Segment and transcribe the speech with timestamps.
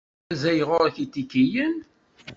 [0.27, 1.75] Mazal ɣur-k itikiyen?